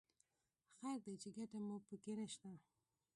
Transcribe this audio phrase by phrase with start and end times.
[0.79, 2.51] خیر دی چې ګټه مو په کې نه شته.